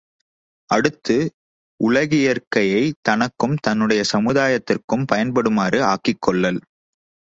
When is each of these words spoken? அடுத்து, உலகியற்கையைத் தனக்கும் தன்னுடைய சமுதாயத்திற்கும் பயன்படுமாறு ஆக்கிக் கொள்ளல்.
அடுத்து, 0.69 1.17
உலகியற்கையைத் 1.79 2.99
தனக்கும் 3.01 3.55
தன்னுடைய 3.61 4.03
சமுதாயத்திற்கும் 4.13 5.05
பயன்படுமாறு 5.11 5.81
ஆக்கிக் 5.83 6.21
கொள்ளல். 6.21 6.61